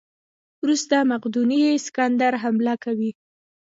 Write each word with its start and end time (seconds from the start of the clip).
وروسته 0.61 0.95
مقدوني 1.11 1.61
سکندر 1.85 2.33
حمله 2.43 2.73
کوي. 2.83 3.11